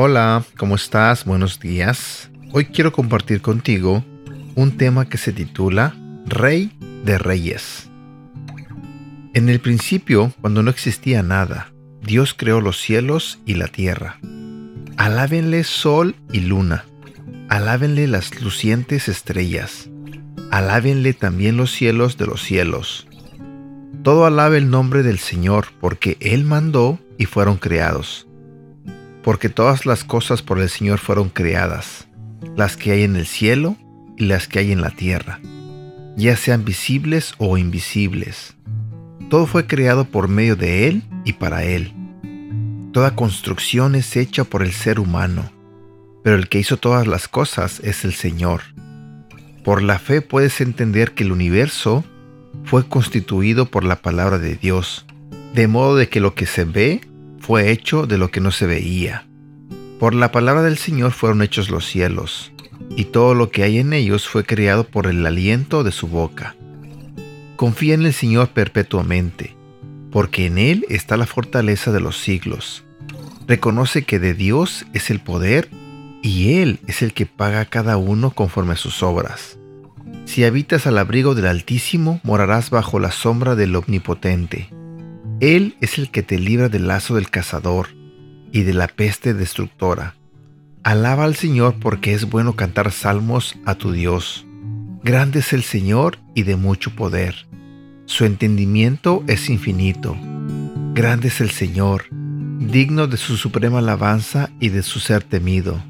[0.00, 1.24] Hola, ¿cómo estás?
[1.24, 2.30] Buenos días.
[2.52, 4.04] Hoy quiero compartir contigo
[4.54, 6.70] un tema que se titula Rey
[7.04, 7.90] de Reyes.
[9.34, 14.20] En el principio, cuando no existía nada, Dios creó los cielos y la tierra.
[14.96, 16.84] Alábenle sol y luna.
[17.48, 19.90] Alábenle las lucientes estrellas.
[20.52, 23.08] Alábenle también los cielos de los cielos.
[24.04, 28.27] Todo alabe el nombre del Señor, porque Él mandó y fueron creados
[29.28, 32.08] porque todas las cosas por el Señor fueron creadas,
[32.56, 33.76] las que hay en el cielo
[34.16, 35.38] y las que hay en la tierra,
[36.16, 38.56] ya sean visibles o invisibles.
[39.28, 41.92] Todo fue creado por medio de Él y para Él.
[42.94, 45.52] Toda construcción es hecha por el ser humano,
[46.24, 48.62] pero el que hizo todas las cosas es el Señor.
[49.62, 52.02] Por la fe puedes entender que el universo
[52.64, 55.04] fue constituido por la palabra de Dios,
[55.52, 57.02] de modo de que lo que se ve
[57.48, 59.26] fue hecho de lo que no se veía.
[59.98, 62.52] Por la palabra del Señor fueron hechos los cielos,
[62.94, 66.56] y todo lo que hay en ellos fue creado por el aliento de su boca.
[67.56, 69.56] Confía en el Señor perpetuamente,
[70.12, 72.84] porque en Él está la fortaleza de los siglos.
[73.46, 75.70] Reconoce que de Dios es el poder,
[76.22, 79.58] y Él es el que paga a cada uno conforme a sus obras.
[80.26, 84.68] Si habitas al abrigo del Altísimo, morarás bajo la sombra del Omnipotente.
[85.40, 87.90] Él es el que te libra del lazo del cazador
[88.50, 90.16] y de la peste destructora.
[90.82, 94.46] Alaba al Señor porque es bueno cantar salmos a tu Dios.
[95.04, 97.46] Grande es el Señor y de mucho poder.
[98.06, 100.16] Su entendimiento es infinito.
[100.94, 105.80] Grande es el Señor, digno de su suprema alabanza y de su ser temido.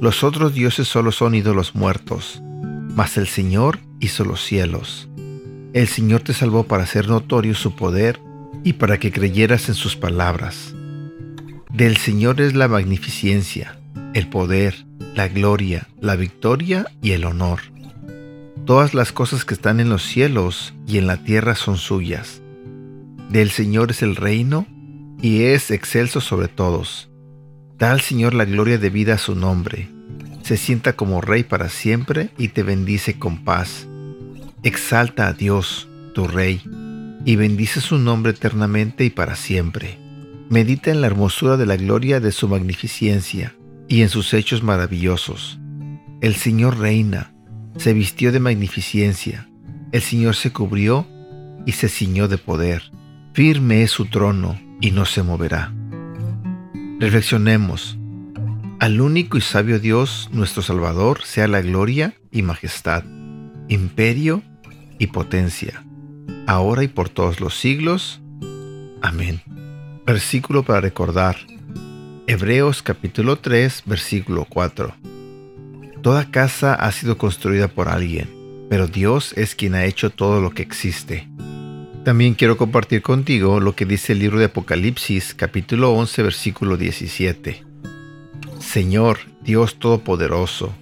[0.00, 2.42] Los otros dioses solo son ídolos muertos,
[2.96, 5.08] mas el Señor hizo los cielos.
[5.74, 8.18] El Señor te salvó para hacer notorio su poder
[8.64, 10.74] y para que creyeras en sus palabras.
[11.72, 13.78] Del Señor es la magnificencia,
[14.14, 17.60] el poder, la gloria, la victoria y el honor.
[18.66, 22.42] Todas las cosas que están en los cielos y en la tierra son suyas.
[23.30, 24.66] Del Señor es el reino
[25.22, 27.10] y es excelso sobre todos.
[27.78, 29.88] Da al Señor la gloria debida a su nombre.
[30.42, 33.86] Se sienta como rey para siempre y te bendice con paz.
[34.62, 36.62] Exalta a Dios, tu rey
[37.24, 39.98] y bendice su nombre eternamente y para siempre.
[40.48, 43.54] Medita en la hermosura de la gloria de su magnificencia
[43.88, 45.60] y en sus hechos maravillosos.
[46.20, 47.32] El Señor reina,
[47.76, 49.48] se vistió de magnificencia,
[49.92, 51.06] el Señor se cubrió
[51.66, 52.90] y se ciñó de poder.
[53.32, 55.72] Firme es su trono y no se moverá.
[56.98, 57.96] Reflexionemos.
[58.80, 63.04] Al único y sabio Dios, nuestro Salvador, sea la gloria y majestad,
[63.68, 64.42] imperio
[64.98, 65.84] y potencia
[66.50, 68.20] ahora y por todos los siglos.
[69.00, 69.40] Amén.
[70.04, 71.36] Versículo para recordar.
[72.26, 74.92] Hebreos capítulo 3, versículo 4.
[76.02, 78.28] Toda casa ha sido construida por alguien,
[78.68, 81.28] pero Dios es quien ha hecho todo lo que existe.
[82.04, 87.62] También quiero compartir contigo lo que dice el libro de Apocalipsis capítulo 11 versículo 17.
[88.58, 90.74] Señor, Dios Todopoderoso,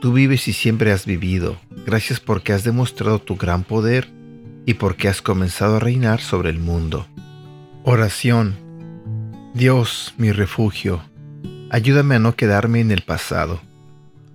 [0.00, 1.56] tú vives y siempre has vivido.
[1.86, 4.17] Gracias porque has demostrado tu gran poder
[4.68, 7.06] y porque has comenzado a reinar sobre el mundo.
[7.84, 8.54] Oración.
[9.54, 11.00] Dios, mi refugio,
[11.70, 13.62] ayúdame a no quedarme en el pasado.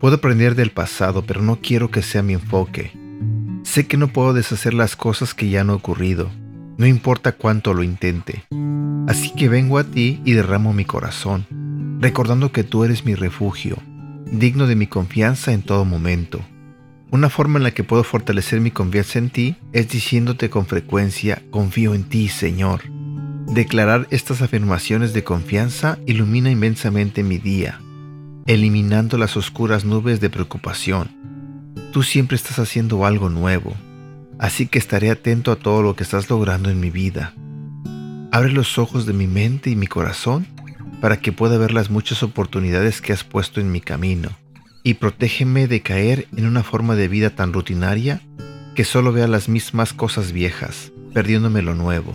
[0.00, 2.90] Puedo aprender del pasado, pero no quiero que sea mi enfoque.
[3.62, 6.28] Sé que no puedo deshacer las cosas que ya han ocurrido,
[6.76, 8.42] no importa cuánto lo intente.
[9.06, 11.46] Así que vengo a ti y derramo mi corazón,
[12.00, 13.76] recordando que tú eres mi refugio,
[14.32, 16.40] digno de mi confianza en todo momento.
[17.10, 21.40] Una forma en la que puedo fortalecer mi confianza en ti es diciéndote con frecuencia,
[21.50, 22.82] confío en ti, Señor.
[23.46, 27.80] Declarar estas afirmaciones de confianza ilumina inmensamente mi día,
[28.46, 31.08] eliminando las oscuras nubes de preocupación.
[31.92, 33.74] Tú siempre estás haciendo algo nuevo,
[34.40, 37.34] así que estaré atento a todo lo que estás logrando en mi vida.
[38.32, 40.48] Abre los ojos de mi mente y mi corazón
[41.00, 44.30] para que pueda ver las muchas oportunidades que has puesto en mi camino
[44.86, 48.20] y protégeme de caer en una forma de vida tan rutinaria
[48.76, 52.12] que solo vea las mismas cosas viejas, perdiéndome lo nuevo.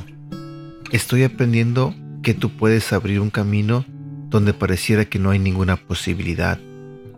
[0.90, 3.84] Estoy aprendiendo que tú puedes abrir un camino
[4.30, 6.62] donde pareciera que no hay ninguna posibilidad.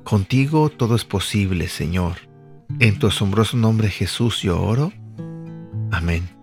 [0.04, 2.14] Contigo todo es posible, Señor.
[2.80, 4.92] En tu asombroso nombre Jesús yo oro.
[5.92, 6.43] Amén.